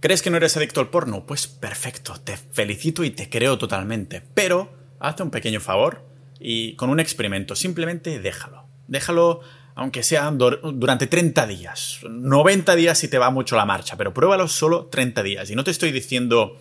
[0.00, 1.26] ¿Crees que no eres adicto al porno?
[1.26, 4.22] Pues perfecto, te felicito y te creo totalmente.
[4.34, 6.02] Pero hazte un pequeño favor
[6.38, 8.64] y con un experimento, simplemente déjalo.
[8.88, 9.40] Déjalo
[9.74, 12.00] aunque sea durante 30 días.
[12.08, 15.50] 90 días si te va mucho la marcha, pero pruébalo solo 30 días.
[15.50, 16.58] Y no te estoy diciendo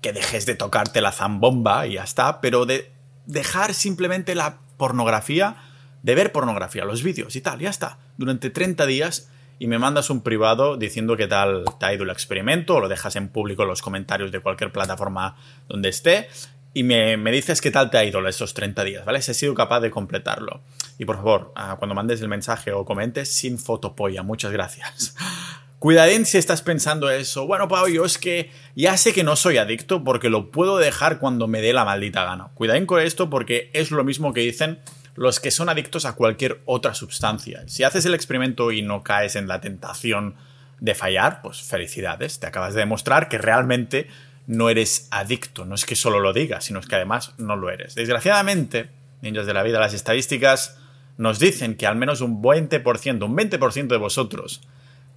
[0.00, 2.90] que dejes de tocarte la zambomba y ya está, pero de
[3.26, 5.56] dejar simplemente la pornografía,
[6.02, 7.98] de ver pornografía, los vídeos y tal, ya está.
[8.16, 9.30] Durante 30 días
[9.62, 12.88] y me mandas un privado diciendo qué tal te ha ido el experimento o lo
[12.88, 15.36] dejas en público en los comentarios de cualquier plataforma
[15.68, 16.28] donde esté
[16.74, 19.22] y me, dices qué tal te ha ido esos 30 días, ¿vale?
[19.22, 20.62] Si has sido capaz de completarlo.
[20.98, 25.14] Y por favor, ah, cuando mandes el mensaje o comentes, sin fotopolla, muchas gracias.
[25.78, 27.46] Cuidadín si estás pensando eso.
[27.46, 31.20] Bueno, Pau, yo es que ya sé que no soy adicto porque lo puedo dejar
[31.20, 32.48] cuando me dé la maldita gana.
[32.54, 34.80] Cuidadín con esto porque es lo mismo que dicen
[35.14, 37.62] los que son adictos a cualquier otra sustancia.
[37.66, 40.36] Si haces el experimento y no caes en la tentación
[40.80, 44.08] de fallar, pues felicidades, te acabas de demostrar que realmente
[44.46, 45.64] no eres adicto.
[45.64, 47.94] No es que solo lo digas, sino es que además no lo eres.
[47.94, 50.78] Desgraciadamente, niños de la vida, las estadísticas
[51.18, 54.62] nos dicen que al menos un 20%, un 20% de vosotros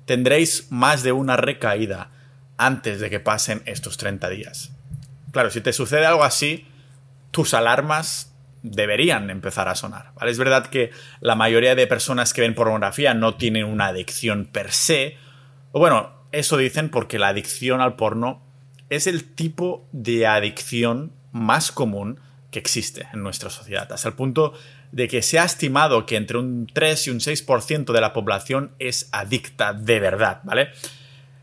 [0.05, 2.11] tendréis más de una recaída
[2.57, 4.71] antes de que pasen estos 30 días.
[5.31, 6.67] Claro, si te sucede algo así,
[7.31, 8.34] tus alarmas
[8.71, 10.11] deberían empezar a sonar.
[10.21, 14.71] Es verdad que la mayoría de personas que ven pornografía no tienen una adicción per
[14.71, 15.17] se.
[15.71, 18.41] O bueno, eso dicen porque la adicción al porno
[18.89, 22.19] es el tipo de adicción más común
[22.51, 24.53] que existe en nuestra sociedad, hasta el punto
[24.91, 28.71] de que se ha estimado que entre un 3 y un 6% de la población
[28.79, 30.69] es adicta de verdad, ¿vale?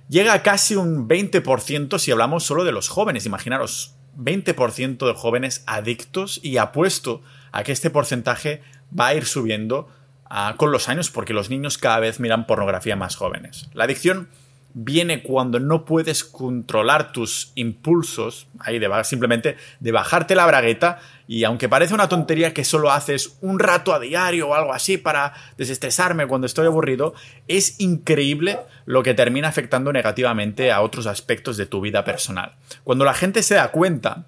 [0.09, 5.63] Llega a casi un 20% si hablamos solo de los jóvenes, imaginaros, 20% de jóvenes
[5.67, 8.63] adictos y apuesto a que este porcentaje
[8.99, 9.89] va a ir subiendo
[10.29, 13.69] ah, con los años porque los niños cada vez miran pornografía más jóvenes.
[13.73, 14.29] La adicción
[14.75, 21.45] viene cuando no puedes controlar tus impulsos, ahí de simplemente de bajarte la bragueta y
[21.45, 25.35] aunque parece una tontería que solo haces un rato a diario o algo así para
[25.57, 27.15] desestresarme cuando estoy aburrido,
[27.49, 32.57] es increíble lo que termina afectando negativamente a otros aspectos de tu vida personal.
[32.85, 34.27] Cuando la gente se da cuenta,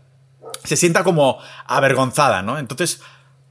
[0.64, 2.58] se sienta como avergonzada, ¿no?
[2.58, 3.02] Entonces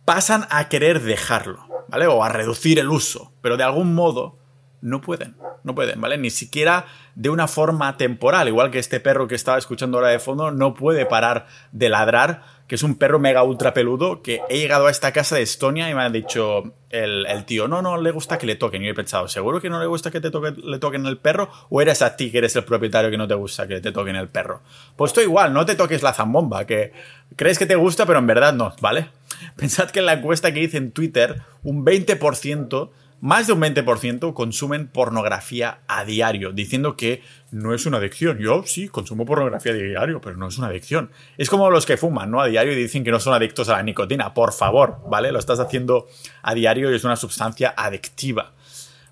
[0.05, 2.07] pasan a querer dejarlo, ¿vale?
[2.07, 4.37] O a reducir el uso, pero de algún modo
[4.83, 6.17] no pueden, no pueden, ¿vale?
[6.17, 6.85] Ni siquiera
[7.15, 10.73] de una forma temporal, igual que este perro que estaba escuchando ahora de fondo no
[10.73, 14.91] puede parar de ladrar, que es un perro mega ultra peludo, que he llegado a
[14.91, 18.45] esta casa de Estonia y me ha dicho el, tío, no, no le gusta que
[18.45, 18.81] le toquen.
[18.81, 21.17] Y yo he pensado, ¿seguro que no le gusta que te toque, le toquen el
[21.17, 21.49] perro?
[21.69, 24.17] ¿O eres a ti que eres el propietario que no te gusta que te toquen
[24.17, 24.63] el perro?
[24.97, 26.91] Pues esto igual, no te toques la zambomba, que
[27.37, 29.11] crees que te gusta, pero en verdad no, ¿vale?
[29.55, 32.89] Pensad que en la encuesta que hice en Twitter, un 20%
[33.23, 38.37] más de un 20% consumen pornografía a diario, diciendo que no es una adicción.
[38.37, 41.09] Yo sí, consumo pornografía a diario, pero no es una adicción.
[41.37, 42.41] Es como los que fuman, ¿no?
[42.41, 44.33] A diario y dicen que no son adictos a la nicotina.
[44.33, 45.31] Por favor, ¿vale?
[45.31, 46.09] Lo estás haciendo
[46.41, 48.51] a diario y es una sustancia adictiva.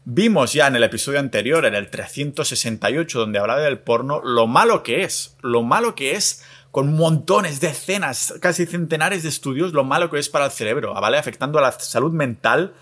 [0.03, 4.83] Vimos ya en el episodio anterior, en el 368, donde hablaba del porno, lo malo
[4.83, 10.09] que es, lo malo que es con montones, decenas, casi centenares de estudios, lo malo
[10.11, 11.17] que es para el cerebro, ¿vale?
[11.17, 12.73] Afectando a la salud mental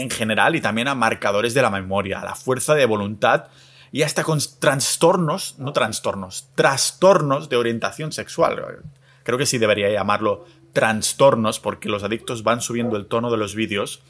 [0.00, 3.46] en general y también a marcadores de la memoria, a la fuerza de voluntad
[3.90, 8.82] y hasta con trastornos, no trastornos, trastornos de orientación sexual.
[9.22, 13.54] Creo que sí debería llamarlo trastornos porque los adictos van subiendo el tono de los
[13.54, 14.02] vídeos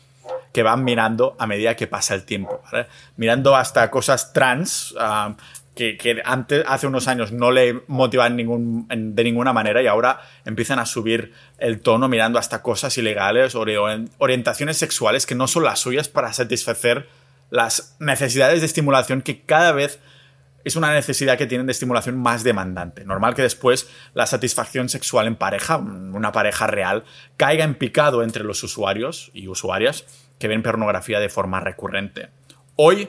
[0.52, 2.60] que van mirando a medida que pasa el tiempo.
[3.16, 5.36] Mirando hasta cosas trans, ah,
[5.78, 10.80] que, antes, hace unos años no le motivaban ningún, de ninguna manera y ahora empiezan
[10.80, 13.64] a subir el tono mirando hasta cosas ilegales o
[14.18, 17.08] orientaciones sexuales que no son las suyas para satisfacer
[17.50, 20.00] las necesidades de estimulación que cada vez
[20.64, 23.04] es una necesidad que tienen de estimulación más demandante.
[23.04, 27.04] Normal que después la satisfacción sexual en pareja, una pareja real,
[27.36, 30.04] caiga en picado entre los usuarios y usuarias
[30.40, 32.30] que ven pornografía de forma recurrente.
[32.74, 33.08] Hoy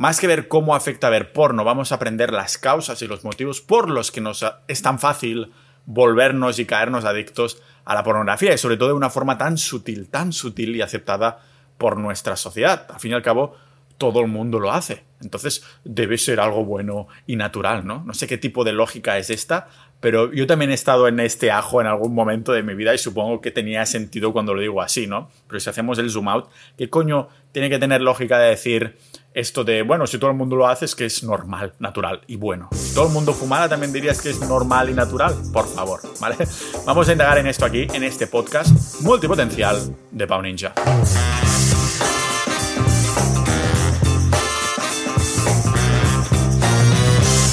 [0.00, 3.22] más que ver cómo afecta a ver porno, vamos a aprender las causas y los
[3.22, 5.52] motivos por los que nos es tan fácil
[5.84, 10.08] volvernos y caernos adictos a la pornografía y sobre todo de una forma tan sutil,
[10.08, 11.40] tan sutil y aceptada
[11.76, 12.86] por nuestra sociedad.
[12.90, 13.56] Al fin y al cabo,
[13.98, 15.04] todo el mundo lo hace.
[15.20, 18.02] Entonces debe ser algo bueno y natural, ¿no?
[18.02, 19.68] No sé qué tipo de lógica es esta,
[20.00, 22.98] pero yo también he estado en este ajo en algún momento de mi vida y
[22.98, 25.28] supongo que tenía sentido cuando lo digo así, ¿no?
[25.46, 26.48] Pero si hacemos el zoom out,
[26.78, 28.96] ¿qué coño tiene que tener lógica de decir
[29.32, 32.36] esto de, bueno, si todo el mundo lo hace es que es normal, natural y
[32.36, 32.68] bueno?
[32.72, 36.36] Si todo el mundo fumara también dirías que es normal y natural, por favor, ¿vale?
[36.86, 40.74] Vamos a indagar en esto aquí, en este podcast multipotencial de Pau Ninja.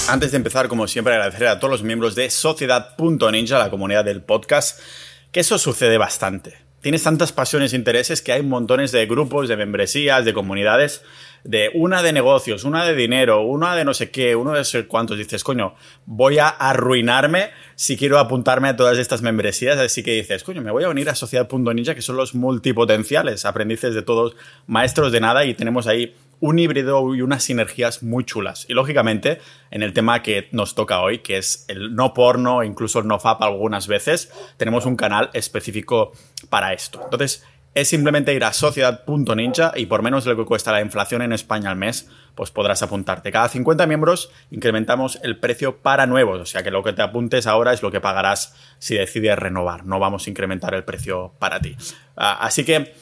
[0.09, 4.23] Antes de empezar, como siempre, agradecer a todos los miembros de Sociedad.ninja, la comunidad del
[4.23, 4.79] podcast,
[5.33, 6.67] que eso sucede bastante.
[6.81, 11.03] Tienes tantas pasiones e intereses que hay montones de grupos, de membresías, de comunidades,
[11.43, 14.87] de una de negocios, una de dinero, una de no sé qué, uno de sé
[14.87, 15.17] cuántos.
[15.17, 15.75] Dices, coño,
[16.05, 19.77] voy a arruinarme si quiero apuntarme a todas estas membresías.
[19.77, 23.93] Así que dices, coño, me voy a unir a Sociedad.ninja, que son los multipotenciales, aprendices
[23.93, 24.35] de todos,
[24.67, 28.65] maestros de nada, y tenemos ahí un híbrido y unas sinergias muy chulas.
[28.69, 29.39] Y lógicamente,
[29.71, 33.19] en el tema que nos toca hoy, que es el no porno, incluso el no
[33.19, 36.11] fap algunas veces, tenemos un canal específico
[36.49, 37.01] para esto.
[37.03, 37.43] Entonces,
[37.73, 41.33] es simplemente ir a sociedad.ninja y por menos de lo que cuesta la inflación en
[41.33, 43.31] España al mes, pues podrás apuntarte.
[43.31, 47.47] Cada 50 miembros incrementamos el precio para nuevos, o sea que lo que te apuntes
[47.47, 51.59] ahora es lo que pagarás si decides renovar, no vamos a incrementar el precio para
[51.59, 51.75] ti.
[52.15, 52.93] Ah, así que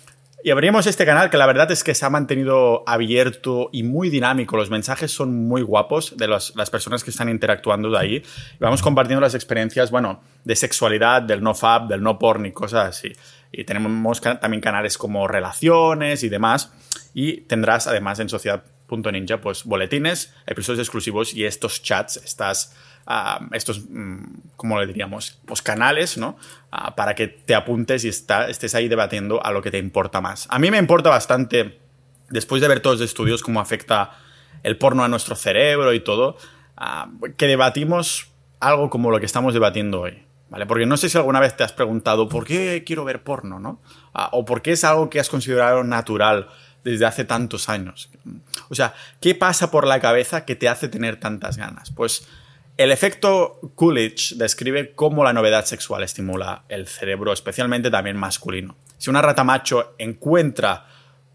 [0.45, 4.11] y abrimos este canal que la verdad es que se ha mantenido abierto y muy
[4.11, 4.55] dinámico.
[4.57, 8.23] Los mensajes son muy guapos de las personas que están interactuando de ahí.
[8.59, 12.89] Vamos compartiendo las experiencias, bueno, de sexualidad, del no fab, del no porn y cosas
[12.89, 13.11] así.
[13.57, 16.71] Y tenemos también canales como relaciones y demás.
[17.13, 22.75] Y tendrás además en sociedad.ninja pues boletines, episodios exclusivos y estos chats, estas
[23.51, 24.23] estos, mm,
[24.55, 25.39] ¿cómo le diríamos?
[25.45, 26.37] Pues canales, ¿no?
[26.97, 30.45] para que te apuntes y estés ahí debatiendo a lo que te importa más.
[30.49, 31.79] A mí me importa bastante,
[32.29, 34.17] después de ver todos los estudios, cómo afecta
[34.61, 36.37] el porno a nuestro cerebro y todo,
[37.37, 38.27] que debatimos
[38.59, 40.24] algo como lo que estamos debatiendo hoy.
[40.67, 43.81] Porque no sé si alguna vez te has preguntado por qué quiero ver porno, ¿no?
[44.31, 46.47] o por qué es algo que has considerado natural
[46.85, 48.09] desde hace tantos años.
[48.69, 51.91] O sea, ¿qué pasa por la cabeza que te hace tener tantas ganas?
[51.91, 52.25] Pues
[52.77, 58.77] el efecto Coolidge describe cómo la novedad sexual estimula el cerebro, especialmente también masculino.
[58.97, 60.85] Si una rata macho encuentra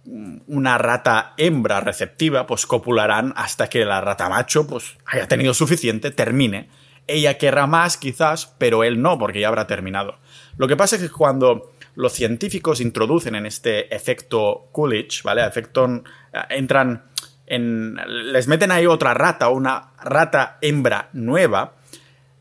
[0.05, 6.11] una rata hembra receptiva, pues copularán hasta que la rata macho pues, haya tenido suficiente,
[6.11, 6.69] termine.
[7.11, 10.19] Ella querrá más quizás, pero él no, porque ya habrá terminado.
[10.57, 15.47] Lo que pasa es que cuando los científicos introducen en este efecto Coolidge, ¿vale?
[15.47, 16.03] Efecto, eh,
[16.51, 17.11] entran
[17.59, 21.73] les meten ahí otra rata, una rata hembra nueva,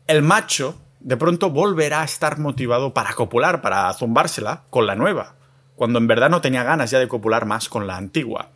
[0.06, 5.34] el macho de pronto volverá a estar motivado para copular, para zumbársela con la nueva,
[5.74, 8.50] cuando en verdad no tenía ganas ya de copular más con la antigua.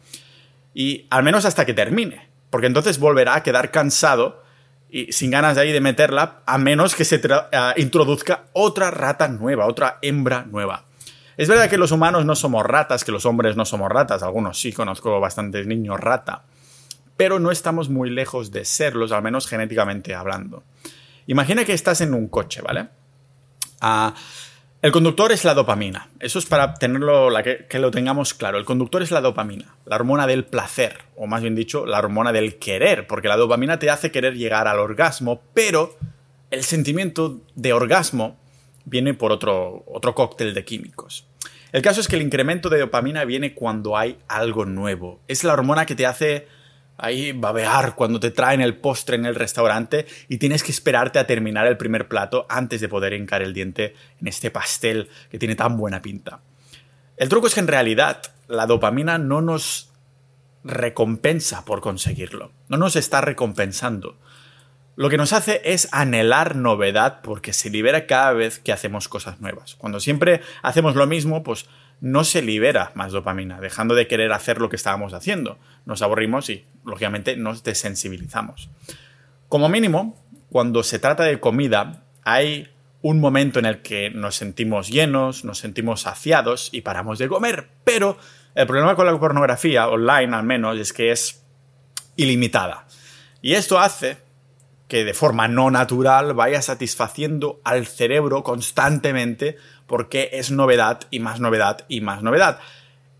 [0.75, 4.44] Y al menos hasta que termine, porque entonces volverá a quedar cansado
[4.94, 9.26] y sin ganas de ahí de meterla, a menos que se eh, introduzca otra rata
[9.26, 10.85] nueva, otra hembra nueva.
[11.37, 14.61] Es verdad que los humanos no somos ratas, que los hombres no somos ratas, algunos
[14.61, 16.44] sí, conozco bastantes niños rata,
[17.17, 20.62] pero no estamos muy lejos de serlos, al menos genéticamente hablando.
[21.26, 22.87] Imagina que estás en un coche, ¿vale?
[23.81, 24.14] Ah,
[24.84, 26.10] el conductor es la dopamina.
[26.20, 28.58] Eso es para tenerlo, que, que, lo tengamos claro.
[28.58, 32.32] El conductor es la dopamina, la hormona del placer, o más bien dicho, la hormona
[32.32, 35.96] del querer, porque la dopamina te hace querer llegar al orgasmo, pero
[36.50, 38.36] el sentimiento de orgasmo
[38.84, 41.26] viene por otro, otro cóctel de químicos.
[41.72, 45.19] El caso es que el incremento de dopamina viene cuando hay algo nuevo.
[45.28, 46.46] Es la hormona que te hace
[46.96, 51.26] ahí babear cuando te traen el postre en el restaurante y tienes que esperarte a
[51.26, 55.56] terminar el primer plato antes de poder hincar el diente en este pastel que tiene
[55.56, 56.41] tan buena pinta.
[57.17, 59.91] El truco es que en realidad la dopamina no nos
[60.64, 64.17] recompensa por conseguirlo, no nos está recompensando.
[64.97, 69.40] Lo que nos hace es anhelar novedad porque se libera cada vez que hacemos cosas
[69.40, 69.75] nuevas.
[69.75, 71.66] Cuando siempre hacemos lo mismo, pues
[72.00, 75.59] no se libera más dopamina, dejando de querer hacer lo que estábamos haciendo.
[75.85, 78.71] Nos aburrimos y, lógicamente, nos desensibilizamos.
[79.49, 82.69] Como mínimo, cuando se trata de comida, hay
[83.03, 87.69] un momento en el que nos sentimos llenos, nos sentimos saciados y paramos de comer.
[87.85, 88.17] Pero
[88.55, 91.45] el problema con la pornografía, online al menos, es que es
[92.17, 92.87] ilimitada.
[93.43, 94.17] Y esto hace
[94.88, 101.41] que de forma no natural vaya satisfaciendo al cerebro constantemente porque es novedad y más
[101.41, 102.59] novedad y más novedad.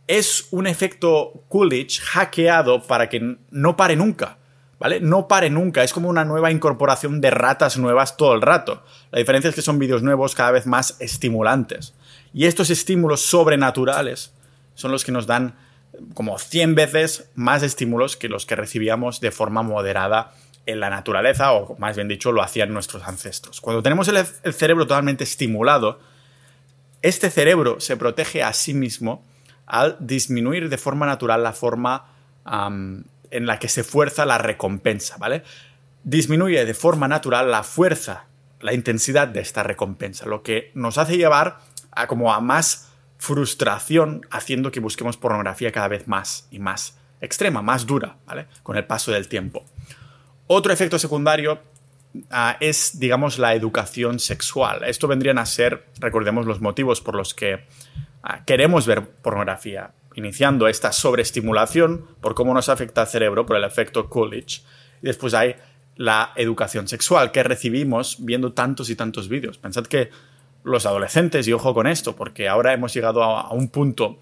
[0.07, 4.39] Es un efecto Coolidge hackeado para que no pare nunca.
[4.79, 5.01] ¿Vale?
[5.01, 8.83] No pare nunca, es como una nueva incorporación de ratas nuevas todo el rato.
[9.13, 11.95] La diferencia es que son vídeos nuevos cada vez más estimulantes.
[12.35, 14.35] Y estos estímulos sobrenaturales
[14.75, 15.55] son los que nos dan
[16.15, 20.35] como 100 veces más estímulos que los que recibíamos de forma moderada
[20.67, 23.61] en la naturaleza, o más bien dicho, lo hacían nuestros ancestros.
[23.61, 26.01] Cuando tenemos el, cerebro totalmente estimulado,
[27.03, 29.23] este cerebro se protege a sí mismo
[29.67, 32.07] al disminuir de forma natural la forma
[32.47, 35.43] en la que se fuerza la recompensa, ¿vale?
[36.03, 38.27] Disminuye de forma natural la fuerza,
[38.61, 41.61] la intensidad de esta recompensa, lo que nos hace llevar
[41.93, 47.63] a como a más frustración, haciendo que busquemos pornografía cada vez más y más extrema,
[47.63, 48.47] más dura, ¿vale?
[48.63, 49.65] Con el paso del tiempo.
[50.47, 51.63] Otro efecto secundario
[52.31, 54.85] ah, es, digamos, la educación sexual.
[54.85, 57.65] Esto vendrían a ser, recordemos, los motivos por los que
[58.47, 64.09] queremos ver pornografía, iniciando esta sobreestimulación por cómo nos afecta el cerebro, por el efecto
[64.09, 64.63] Coolidge.
[65.03, 65.57] Y después hay
[65.97, 69.59] la educación sexual que recibimos viendo tantos y tantos vídeos.
[69.59, 70.11] Pensad que
[70.65, 74.19] los adolescentes, y ojo con esto, porque ahora hemos llegado a, un punto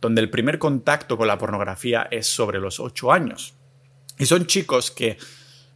[0.00, 3.54] donde el primer contacto con la pornografía es sobre los 8 años.
[4.18, 5.18] Y son chicos que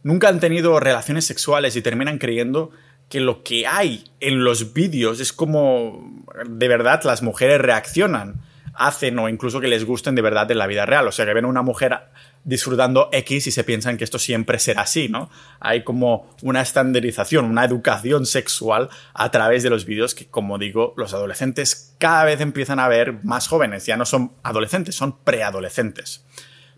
[0.03, 2.71] nunca han tenido relaciones sexuales y terminan creyendo
[3.09, 8.41] que lo que hay en los vídeos es como de verdad las mujeres reaccionan,
[8.75, 11.07] hacen o incluso que les gusten de verdad en la vida real.
[11.07, 11.97] O sea, que ven a una mujer
[12.43, 15.29] disfrutando X y se piensan que esto siempre será así, ¿no?
[15.59, 20.93] Hay como una estandarización, una educación sexual a través de los vídeos que, como digo,
[20.95, 26.23] los adolescentes cada vez empiezan a ver más jóvenes, ya no son adolescentes, son preadolescentes.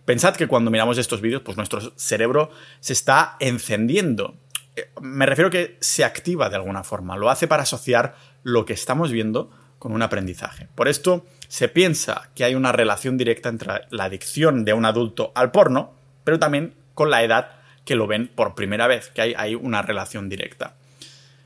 [0.06, 4.36] Pensad que cuando miramos estos vídeos, pues nuestro cerebro se está encendiendo.
[4.76, 8.74] Eh, me refiero que se activa de alguna forma, lo hace para asociar lo que
[8.74, 10.68] estamos viendo con un aprendizaje.
[10.76, 15.32] Por esto se piensa que hay una relación directa entre la adicción de un adulto
[15.36, 17.52] al porno, pero también con la edad
[17.84, 20.76] que lo ven por primera vez, que hay, hay una relación directa.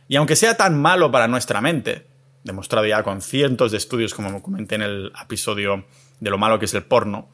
[0.08, 2.06] Y aunque sea tan malo para nuestra mente,
[2.44, 5.86] demostrado ya con cientos de estudios, como comenté en el episodio
[6.20, 7.30] de lo malo que es el porno,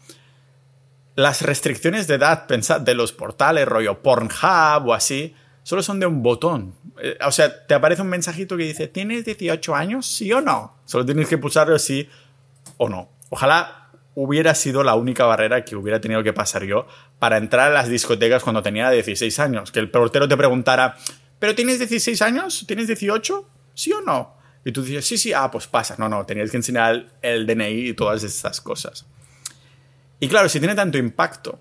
[1.16, 6.06] las restricciones de edad, pensad, de los portales, rollo Pornhub o así, solo son de
[6.06, 6.76] un botón.
[7.02, 10.06] Eh, o sea, te aparece un mensajito que dice, ¿tienes 18 años?
[10.06, 10.76] ¿Sí o no?
[10.86, 12.08] Solo tienes que pulsarlo sí
[12.78, 13.10] o no.
[13.30, 16.88] Ojalá hubiera sido la única barrera que hubiera tenido que pasar yo
[17.20, 19.72] para entrar a las discotecas cuando tenía 16 años.
[19.72, 20.98] Que el portero te preguntara,
[21.40, 22.66] ¿pero tienes 16 años?
[22.68, 23.48] ¿Tienes 18?
[23.74, 24.36] ¿Sí o no?
[24.64, 25.96] Y tú dices, sí, sí, ah, pues pasa.
[25.98, 29.06] No, no, tenías que enseñar el DNI y todas estas cosas.
[30.20, 31.58] Y claro, si tiene tanto impacto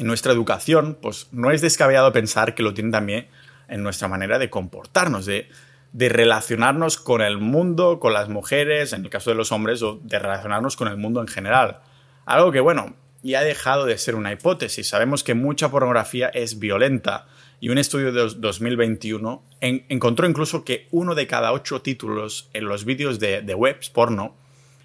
[0.00, 3.28] en nuestra educación, pues no es descabellado pensar que lo tiene también
[3.68, 5.50] en nuestra manera de comportarnos, de,
[5.92, 10.00] de relacionarnos con el mundo, con las mujeres, en el caso de los hombres, o
[10.02, 11.80] de relacionarnos con el mundo en general.
[12.24, 14.88] Algo que, bueno, ya ha dejado de ser una hipótesis.
[14.88, 17.26] Sabemos que mucha pornografía es violenta
[17.60, 22.86] y un estudio de 2021 encontró incluso que uno de cada ocho títulos en los
[22.86, 24.34] vídeos de, de webs porno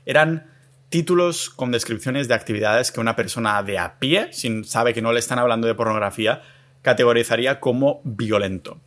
[0.05, 0.54] eran
[0.89, 5.13] títulos con descripciones de actividades que una persona de a pie, sin sabe que no
[5.13, 6.41] le están hablando de pornografía,
[6.81, 8.79] categorizaría como violento.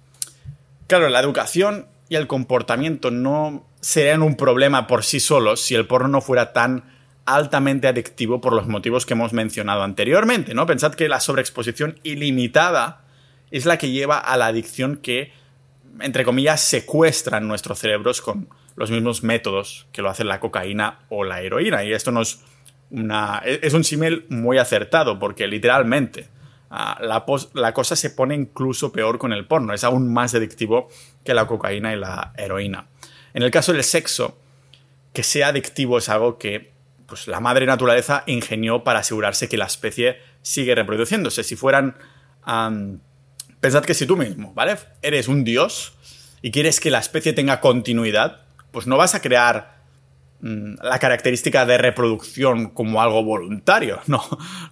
[0.86, 5.86] Claro, la educación y el comportamiento no serían un problema por sí solos si el
[5.86, 6.84] porno no fuera tan
[7.26, 10.64] altamente adictivo por los motivos que hemos mencionado anteriormente, ¿no?
[10.64, 13.04] Pensad que la sobreexposición ilimitada
[13.50, 15.32] es la que lleva a la adicción que,
[16.00, 21.24] entre comillas, secuestran nuestros cerebros con los mismos métodos que lo hacen la cocaína o
[21.24, 21.84] la heroína.
[21.84, 22.40] Y esto no es
[22.90, 23.42] una.
[23.44, 26.28] Es un símil muy acertado, porque literalmente
[26.70, 29.74] ah, la, la, cosa se pone incluso peor con el porno.
[29.74, 30.88] Es aún más adictivo
[31.24, 32.86] que la cocaína y la heroína.
[33.34, 34.38] En el caso del sexo,
[35.12, 36.72] que sea adictivo es algo que
[37.06, 41.42] pues, la madre naturaleza ingenió para asegurarse que la especie sigue reproduciéndose.
[41.42, 41.96] Si fueran.
[43.60, 44.76] pensad que si tú mismo, ¿vale?
[45.02, 45.94] Eres un dios
[46.42, 49.82] y quieres que la especie tenga continuidad, pues no vas a crear
[50.40, 54.22] mm, la característica de reproducción como algo voluntario, no,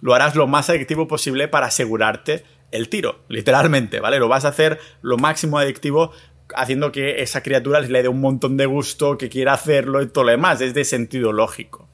[0.01, 4.19] lo harás lo más adictivo posible para asegurarte el tiro, literalmente, ¿vale?
[4.19, 6.11] Lo vas a hacer lo máximo adictivo
[6.55, 10.25] haciendo que esa criatura le dé un montón de gusto, que quiera hacerlo y todo
[10.25, 11.87] lo demás, es de sentido lógico.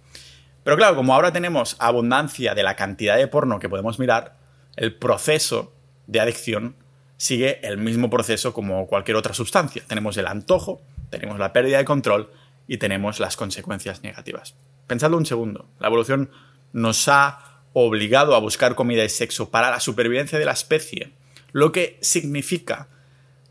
[0.63, 4.37] Pero claro, como ahora tenemos abundancia de la cantidad de porno que podemos mirar,
[4.75, 5.73] el proceso
[6.07, 6.75] de adicción
[7.17, 9.83] sigue el mismo proceso como cualquier otra sustancia.
[9.87, 10.81] Tenemos el antojo,
[11.19, 12.31] tenemos la pérdida de control
[12.67, 14.55] y tenemos las consecuencias negativas.
[14.87, 15.67] Pensadlo un segundo.
[15.79, 16.31] La evolución
[16.71, 21.13] nos ha obligado a buscar comida y sexo para la supervivencia de la especie,
[21.51, 22.87] lo que significa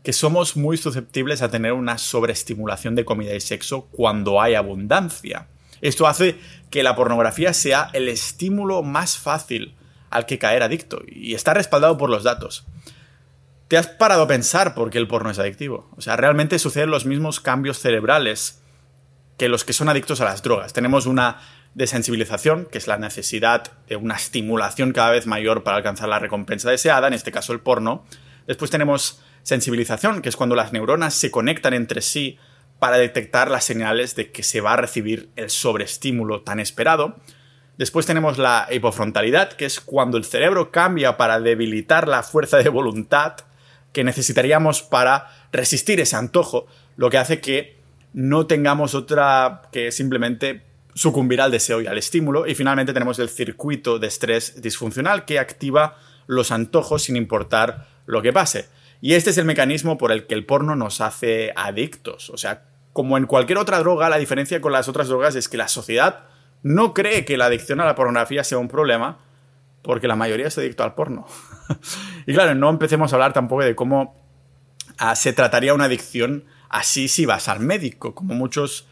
[0.03, 5.47] que somos muy susceptibles a tener una sobreestimulación de comida y sexo cuando hay abundancia.
[5.81, 6.37] Esto hace
[6.69, 9.75] que la pornografía sea el estímulo más fácil
[10.09, 12.65] al que caer adicto y está respaldado por los datos.
[13.67, 15.89] ¿Te has parado a pensar por qué el porno es adictivo?
[15.95, 18.61] O sea, realmente suceden los mismos cambios cerebrales
[19.37, 20.73] que los que son adictos a las drogas.
[20.73, 21.39] Tenemos una
[21.73, 26.69] desensibilización, que es la necesidad de una estimulación cada vez mayor para alcanzar la recompensa
[26.69, 28.05] deseada, en este caso el porno.
[28.45, 32.37] Después tenemos sensibilización, que es cuando las neuronas se conectan entre sí
[32.79, 37.15] para detectar las señales de que se va a recibir el sobreestímulo tan esperado.
[37.77, 42.69] Después tenemos la hipofrontalidad, que es cuando el cerebro cambia para debilitar la fuerza de
[42.69, 43.37] voluntad
[43.93, 47.77] que necesitaríamos para resistir ese antojo, lo que hace que
[48.13, 52.45] no tengamos otra que simplemente sucumbir al deseo y al estímulo.
[52.45, 55.97] Y finalmente tenemos el circuito de estrés disfuncional que activa
[56.27, 58.67] los antojos sin importar lo que pase.
[59.01, 62.29] Y este es el mecanismo por el que el porno nos hace adictos.
[62.29, 65.57] O sea, como en cualquier otra droga, la diferencia con las otras drogas es que
[65.57, 66.25] la sociedad
[66.61, 69.19] no cree que la adicción a la pornografía sea un problema,
[69.83, 71.27] porque la mayoría es adicto al porno.
[72.25, 74.15] y claro, no empecemos a hablar tampoco de cómo
[74.97, 78.87] ah, se trataría una adicción así si vas al médico, como muchos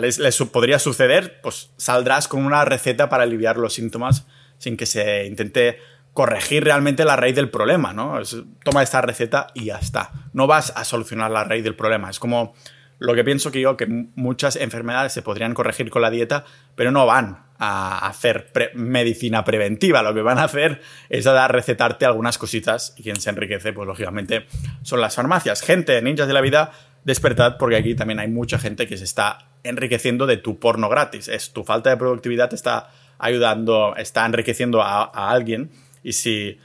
[0.00, 4.26] les, les, podría suceder, pues saldrás con una receta para aliviar los síntomas
[4.58, 5.78] sin que se intente
[6.12, 8.18] corregir realmente la raíz del problema, ¿no?
[8.64, 10.12] toma esta receta y ya está.
[10.32, 12.10] No vas a solucionar la raíz del problema.
[12.10, 12.54] Es como
[12.98, 16.44] lo que pienso que yo, que muchas enfermedades se podrían corregir con la dieta,
[16.74, 20.02] pero no van a hacer medicina preventiva.
[20.02, 23.72] Lo que van a hacer es a dar, recetarte algunas cositas y quien se enriquece,
[23.72, 24.46] pues lógicamente,
[24.82, 25.62] son las farmacias.
[25.62, 26.72] Gente, ninjas de la vida,
[27.04, 31.28] despertad porque aquí también hay mucha gente que se está enriqueciendo de tu porno gratis.
[31.28, 35.70] Es tu falta de productividad te está ayudando, está enriqueciendo a, a alguien
[36.02, 36.58] y si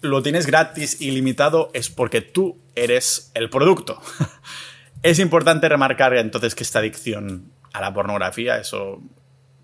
[0.00, 4.00] lo tienes gratis y limitado es porque tú eres el producto.
[5.10, 9.00] es importante remarcar entonces que esta adicción a la pornografía, eso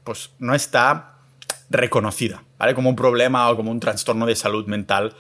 [0.05, 1.17] pues no está
[1.69, 2.75] reconocida, ¿vale?
[2.75, 5.15] Como un problema o como un trastorno de salud mental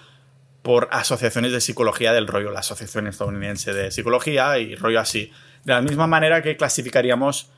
[0.62, 5.32] por asociaciones de psicología del rollo, la Asociación Estadounidense de Psicología y rollo así.
[5.64, 7.50] De la misma manera que clasificaríamos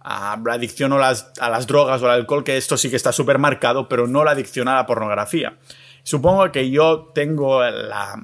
[0.00, 3.12] a la adicción las, a las drogas o al alcohol, que esto sí que está
[3.12, 5.56] súper marcado, pero no la adicción a la pornografía.
[6.04, 8.14] Supongo que yo tengo la...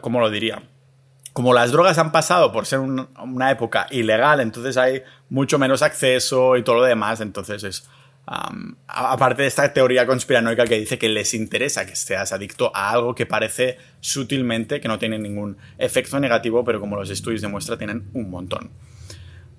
[0.00, 0.62] ¿Cómo lo diría?
[1.38, 6.56] Como las drogas han pasado por ser una época ilegal, entonces hay mucho menos acceso
[6.56, 7.88] y todo lo demás, entonces es...
[8.88, 13.14] aparte de esta teoría conspiranoica que dice que les interesa que seas adicto a algo
[13.14, 18.10] que parece sutilmente que no tiene ningún efecto negativo, pero como los estudios demuestran, tienen
[18.14, 18.72] un montón.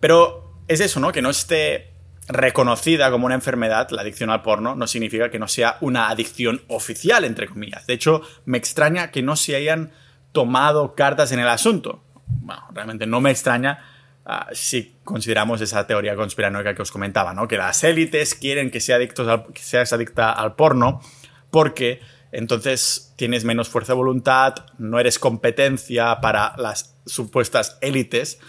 [0.02, 1.14] Pero es eso, ¿no?
[1.14, 1.94] Que no esté
[2.28, 6.62] reconocida como una enfermedad, la adicción al porno, no significa que no sea una adicción
[6.68, 7.88] oficial, entre comillas.
[7.88, 9.94] De hecho, me extraña que no se hayan
[10.32, 12.04] tomado cartas en el asunto.
[12.26, 13.80] Bueno, realmente no me extraña
[14.26, 17.48] ah, si consideramos esa teoría conspiranoica que os comentaba, ¿no?
[17.48, 21.02] Que las élites quieren que, sea adictos que seas adicta al porno
[21.50, 22.00] porque
[22.32, 28.40] entonces tienes menos fuerza de voluntad, no eres competencia para las supuestas élites.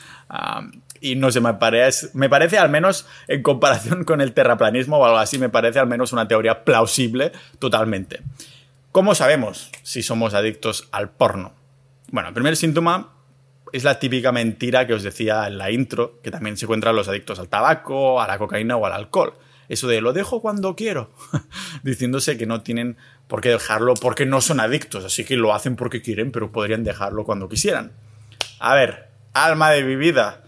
[1.00, 5.04] Y no sé, me parece, me parece al menos en comparación con el terraplanismo o
[5.04, 8.20] algo así, me parece al menos una teoría plausible totalmente.
[8.92, 11.54] ¿Cómo sabemos si somos adictos al porno?
[12.12, 13.12] Bueno, el primer síntoma
[13.72, 17.06] es la típica mentira que os decía en la intro, que también se encuentran los
[17.06, 19.34] adictos al tabaco, a la cocaína o al alcohol.
[19.68, 21.12] Eso de lo dejo cuando quiero,
[21.84, 22.96] diciéndose que no tienen
[23.28, 26.82] por qué dejarlo porque no son adictos, así que lo hacen porque quieren, pero podrían
[26.82, 27.92] dejarlo cuando quisieran.
[28.58, 30.42] A ver, alma de mi vida,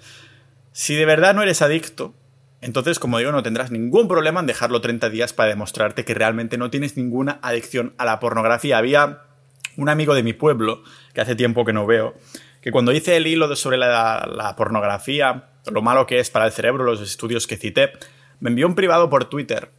[0.73, 2.13] si de verdad no eres adicto,
[2.61, 6.59] entonces, como digo, no tendrás ningún problema en dejarlo 30 días para demostrarte que realmente
[6.59, 8.79] no tienes ninguna adicción a la pornografía.
[8.79, 9.32] Había
[9.77, 10.83] un amigo de mi pueblo,
[11.15, 12.15] que hace tiempo que no veo,
[12.61, 16.85] que cuando hice el hilo sobre la, pornografía, lo malo que es para el cerebro,
[16.85, 17.93] los estudios que cité,
[18.41, 19.71] me envió un privado por Twitter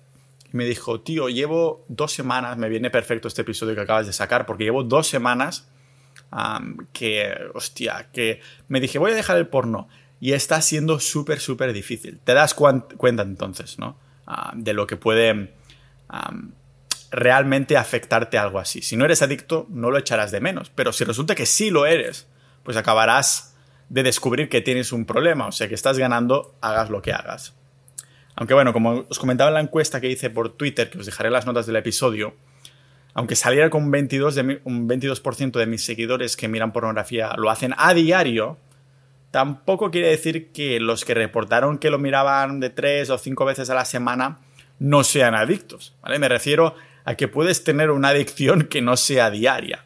[0.52, 4.14] y me dijo, tío, llevo dos semanas, me viene perfecto este episodio que acabas de
[4.14, 5.70] sacar, porque llevo dos semanas
[6.92, 9.88] que, hostia, que me dije, voy a dejar el porno
[10.20, 12.20] y está siendo súper, súper difícil.
[12.24, 13.98] Te das cuenta entonces, ¿no?
[14.26, 15.54] Ah, de lo que puede
[17.14, 18.82] realmente afectarte algo así.
[18.82, 21.86] Si no eres adicto, no lo echarás de menos, pero si resulta que sí lo
[21.86, 22.28] eres,
[22.64, 23.56] pues acabarás
[23.90, 27.54] de descubrir que tienes un problema, o sea que estás ganando, hagas lo que hagas.
[28.36, 31.30] Aunque bueno, como os comentaba en la encuesta que hice por Twitter, que os dejaré
[31.30, 32.34] las notas del episodio,
[33.14, 37.76] aunque saliera con 22 de un 22% de mis seguidores que miran pornografía lo hacen
[37.78, 38.58] a diario,
[39.30, 43.70] tampoco quiere decir que los que reportaron que lo miraban de tres o cinco veces
[43.70, 44.40] a la semana
[44.80, 46.18] no sean adictos, ¿vale?
[46.18, 49.86] Me refiero a que puedes tener una adicción que no sea diaria.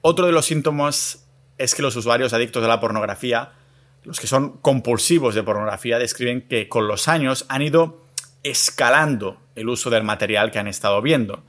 [0.00, 1.26] Otro de los síntomas
[1.58, 3.52] es que los usuarios adictos a la pornografía,
[4.04, 8.04] los que son compulsivos de pornografía, describen que con los años han ido
[8.42, 11.44] escalando el uso del material que han estado viendo.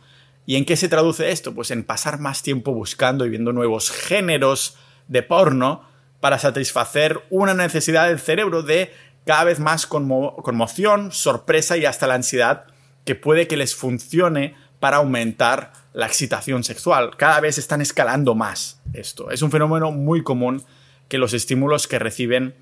[0.46, 1.56] ¿Y en qué se traduce esto?
[1.56, 5.84] Pues en pasar más tiempo buscando y viendo nuevos géneros de porno
[6.20, 8.94] para satisfacer una necesidad del cerebro de
[9.26, 12.66] cada vez más conmoción, sorpresa y hasta la ansiedad
[13.06, 17.16] que puede que les funcione para aumentar la excitación sexual.
[17.16, 19.32] Cada vez están escalando más esto.
[19.32, 20.62] Es un fenómeno muy común
[21.08, 22.54] que los estímulos que reciben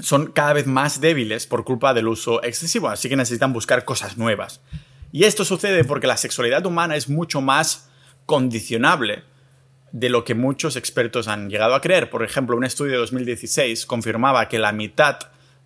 [0.00, 4.16] son cada vez más débiles por culpa del uso excesivo, así que necesitan buscar cosas
[4.16, 4.62] nuevas.
[5.12, 7.90] Y esto sucede porque la sexualidad humana es mucho más
[8.24, 9.24] condicionable
[9.92, 12.08] de lo que muchos expertos han llegado a creer.
[12.08, 15.18] Por ejemplo, un estudio de 2016 confirmaba que la mitad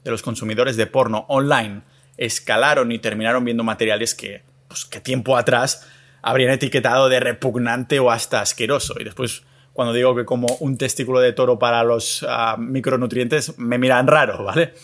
[0.02, 1.82] de los consumidores de porno online
[2.16, 5.86] escalaron y terminaron viendo materiales que, pues, que tiempo atrás
[6.22, 8.94] habrían etiquetado de repugnante o hasta asqueroso.
[8.98, 13.78] Y después, cuando digo que como un testículo de toro para los ah, micronutrientes, me
[13.78, 14.74] miran raro, ¿vale?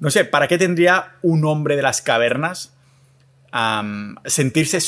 [0.00, 2.72] No sé, ¿para qué tendría un hombre de las cavernas
[4.26, 4.80] sentirse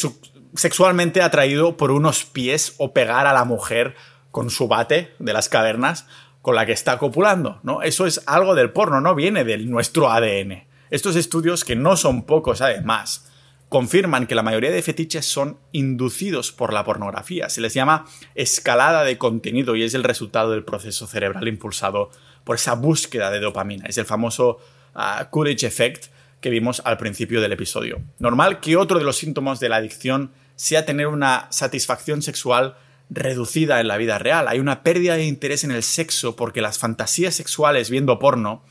[0.55, 3.95] sexualmente atraído por unos pies o pegar a la mujer
[4.31, 6.07] con su bate de las cavernas
[6.43, 7.81] con la que está copulando, ¿no?
[7.81, 10.67] Eso es algo del porno, no viene de nuestro ADN.
[10.91, 13.28] Estos estudios, que no son pocos además,
[13.69, 17.49] confirman que la mayoría de fetiches son inducidos por la pornografía.
[17.49, 22.11] Se les llama escalada de contenido y es el resultado del proceso cerebral impulsado
[22.45, 23.85] por esa búsqueda de dopamina.
[23.87, 24.59] Es el famoso
[24.95, 26.07] uh, Coolidge Effect
[26.41, 28.01] que vimos al principio del episodio.
[28.19, 32.77] Normal que otro de los síntomas de la adicción sea tener una satisfacción sexual
[33.11, 34.49] reducida en la vida real.
[34.49, 38.63] Hay una pérdida de interés en el sexo porque las fantasías sexuales viendo porno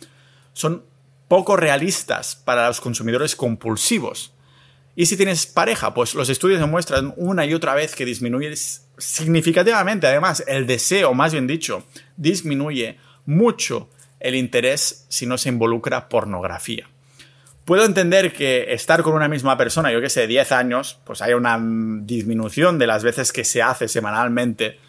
[0.53, 0.83] son
[1.27, 4.33] poco realistas para los consumidores compulsivos.
[4.99, 8.51] Y si tienes pareja, pues los estudios demuestran una y otra vez que disminuye
[8.97, 16.09] significativamente, además, el deseo, más bien dicho, disminuye mucho el interés si no se involucra
[16.09, 16.89] pornografía.
[17.63, 21.37] Puedo entender que estar con una misma persona, yo que sé, 10 años, pues haya
[21.37, 21.59] una
[22.01, 24.79] disminución de las veces que se hace semanalmente.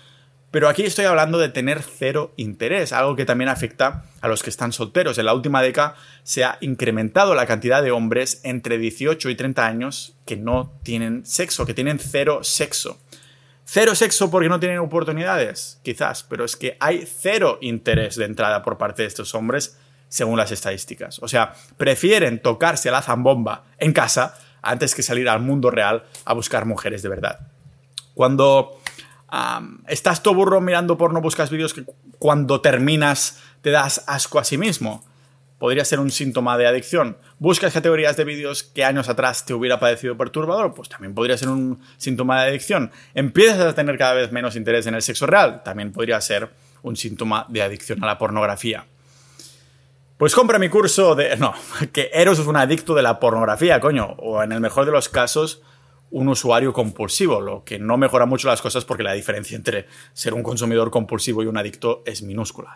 [0.50, 4.48] Pero aquí estoy hablando de tener cero interés, algo que también afecta a los que
[4.48, 5.18] están solteros.
[5.18, 9.66] En la última década se ha incrementado la cantidad de hombres entre 18 y 30
[9.66, 12.98] años que no tienen sexo, que tienen cero sexo.
[13.64, 18.62] Cero sexo porque no tienen oportunidades, quizás, pero es que hay cero interés de entrada
[18.62, 19.76] por parte de estos hombres
[20.08, 21.18] según las estadísticas.
[21.18, 26.32] O sea, prefieren tocarse la zambomba en casa antes que salir al mundo real a
[26.32, 27.40] buscar mujeres de verdad.
[28.14, 28.77] Cuando
[29.86, 31.84] estás todo burro mirando porno, buscas vídeos que
[32.18, 35.04] cuando terminas te das asco a sí mismo.
[35.58, 37.18] Podría ser un síntoma de adicción.
[37.40, 40.72] ¿Buscas categorías de vídeos que años atrás te hubiera parecido perturbador?
[40.72, 42.92] Pues también podría ser un síntoma de adicción.
[43.12, 45.64] ¿Empiezas a tener cada vez menos interés en el sexo real?
[45.64, 46.50] También podría ser
[46.82, 48.86] un síntoma de adicción a la pornografía.
[50.16, 51.36] Pues compra mi curso de...
[51.36, 51.54] No,
[51.92, 54.14] que Eros es un adicto de la pornografía, coño.
[54.18, 55.62] O en el mejor de los casos,
[56.10, 60.34] un usuario compulsivo, lo que no mejora mucho las cosas porque la diferencia entre ser
[60.34, 62.74] un consumidor compulsivo y un adicto es minúscula.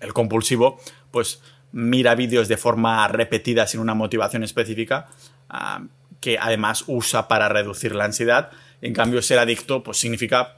[0.00, 0.78] El, compulsivo,
[1.10, 5.08] pues mira vídeos de forma repetida sin una motivación específica,
[5.50, 5.82] ah,
[6.20, 8.50] que además usa para reducir la ansiedad.
[8.80, 10.56] En cambio, ser adicto, pues significa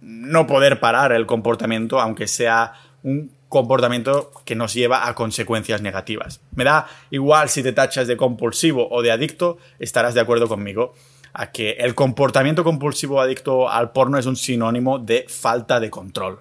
[0.00, 6.40] no poder parar el comportamiento, aunque sea un comportamiento que nos lleva a consecuencias negativas.
[6.54, 10.94] Me da igual si te tachas de compulsivo o de adicto, estarás de acuerdo conmigo
[11.38, 16.40] a que el comportamiento compulsivo adicto al porno es un sinónimo de falta de control.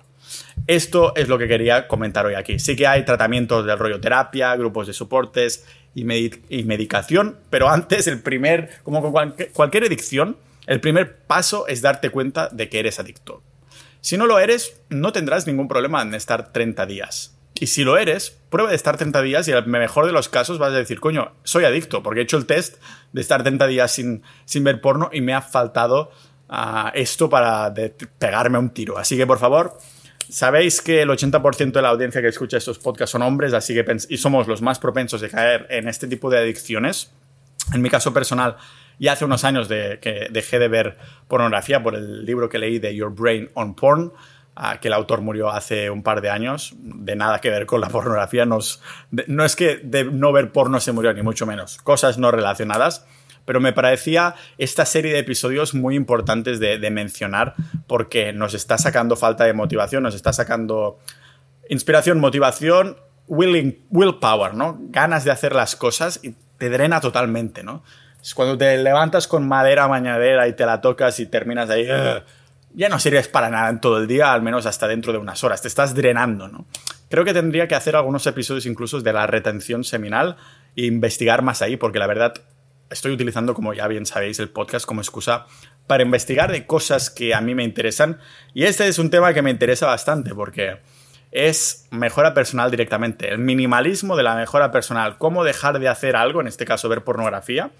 [0.67, 2.60] Esto es lo que quería comentar hoy aquí.
[2.60, 6.03] Sí que hay tratamientos de rollo terapia, grupos de soportes y,
[6.49, 12.10] y medicación, pero antes el primer, como con cualquier adicción, el primer paso es darte
[12.10, 13.43] cuenta de que eres adicto.
[13.99, 17.36] Si no lo eres, no tendrás ningún problema en estar 30 días.
[17.58, 20.27] Y si lo eres, prueba de estar 30 días y en el mejor de los
[20.27, 22.75] casos vas a decir, coño, soy adicto, porque he hecho el test
[23.15, 26.12] de estar 30 días sin, sin ver porno y me ha faltado
[26.49, 27.73] ah, esto para
[28.19, 28.97] pegarme un tiro.
[28.97, 29.78] Así que, por favor,
[30.30, 33.86] sabéis que el 80% de la audiencia que escucha estos podcasts son hombres, así que
[34.10, 37.13] y somos los más propensos de caer en este tipo de adicciones.
[37.73, 38.58] En mi caso personal,
[38.99, 40.97] y hace unos años de, que dejé de ver
[41.30, 44.12] pornografía por el libro que leí de Your Brain on Porn,
[44.80, 47.89] que el autor murió hace un par de años, de nada que ver con la
[47.89, 48.46] pornografía.
[48.46, 48.82] Nos,
[49.28, 51.78] no es que de no ver porno se murió, ni mucho menos.
[51.78, 53.06] Cosas no relacionadas.
[53.44, 57.54] Pero me parecía esta serie de episodios muy importantes de, de mencionar
[57.86, 60.98] porque nos está sacando falta de motivación, nos está sacando
[61.70, 64.78] inspiración, motivación, willing, willpower, ¿no?
[64.89, 67.84] Ganas de hacer las cosas y te drena totalmente, ¿no?
[68.22, 71.88] Es cuando te levantas con madera mañadera y te la tocas y terminas ahí,
[72.76, 75.44] ya no sirves para nada en todo el día, al menos hasta dentro de unas
[75.44, 75.62] horas.
[75.62, 76.66] Te estás drenando, ¿no?
[77.10, 80.38] Creo que tendría que hacer algunos episodios incluso de la retención seminal
[80.76, 82.34] e investigar más ahí, porque la verdad
[82.90, 85.46] estoy utilizando, como ya bien sabéis, el podcast como excusa
[85.88, 88.20] para investigar de cosas que a mí me interesan.
[88.54, 90.78] Y este es un tema que me interesa bastante, porque
[91.32, 93.30] es mejora personal directamente.
[93.30, 95.18] El minimalismo de la mejora personal.
[95.18, 97.72] Cómo dejar de hacer algo, en este caso ver pornografía,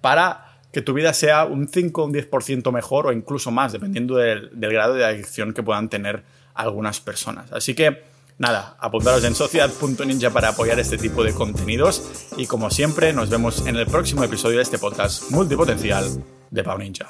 [0.00, 4.16] para que tu vida sea un 5 o un 10% mejor o incluso más, dependiendo
[4.16, 6.22] del, grado de adicción que puedan tener
[6.54, 7.52] algunas personas.
[7.52, 8.02] Así que
[8.38, 13.66] nada, apuntaros en sociedad.ninja para apoyar este tipo de contenidos y como siempre nos vemos
[13.66, 16.06] en el próximo episodio de este podcast multipotencial
[16.50, 17.08] de Pau Ninja.